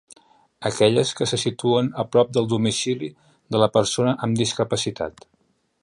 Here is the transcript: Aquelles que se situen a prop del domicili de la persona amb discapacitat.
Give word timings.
Aquelles 0.69 1.11
que 1.19 1.27
se 1.31 1.37
situen 1.41 1.91
a 2.03 2.05
prop 2.15 2.33
del 2.37 2.49
domicili 2.55 3.11
de 3.57 3.63
la 3.65 3.71
persona 3.79 4.15
amb 4.29 4.43
discapacitat. 4.43 5.25